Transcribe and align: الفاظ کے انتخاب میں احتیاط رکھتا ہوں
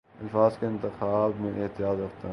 الفاظ 0.21 0.57
کے 0.59 0.65
انتخاب 0.65 1.39
میں 1.39 1.51
احتیاط 1.63 1.97
رکھتا 1.99 2.27
ہوں 2.27 2.29